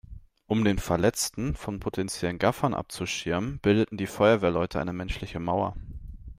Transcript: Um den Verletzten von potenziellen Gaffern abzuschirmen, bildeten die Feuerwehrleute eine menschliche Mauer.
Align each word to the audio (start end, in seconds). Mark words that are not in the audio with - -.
Um 0.47 0.63
den 0.63 0.79
Verletzten 0.79 1.53
von 1.55 1.79
potenziellen 1.79 2.39
Gaffern 2.39 2.73
abzuschirmen, 2.73 3.59
bildeten 3.59 3.97
die 3.97 4.07
Feuerwehrleute 4.07 4.79
eine 4.81 4.93
menschliche 4.93 5.39
Mauer. 5.39 5.75